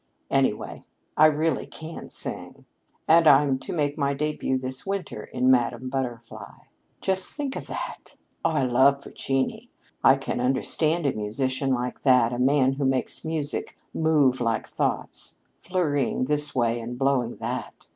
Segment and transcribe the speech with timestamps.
[0.31, 0.83] Anyway,
[1.15, 2.65] I really can sing.
[3.07, 6.63] And I'm to make my debut this winter in 'Madame Butterfly.'
[7.01, 8.15] Just think of that!
[8.43, 9.69] Oh, I love Puccini!
[10.03, 15.35] I can understand a musician like that a man who makes music move like thoughts,
[15.59, 17.87] flurrying this way and blowing that.